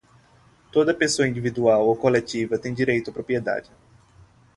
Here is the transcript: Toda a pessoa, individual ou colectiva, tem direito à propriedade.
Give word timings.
Toda 0.71 0.93
a 0.93 0.95
pessoa, 0.95 1.27
individual 1.27 1.85
ou 1.87 1.95
colectiva, 1.95 2.57
tem 2.57 2.73
direito 2.73 3.11
à 3.11 3.13
propriedade. 3.13 3.69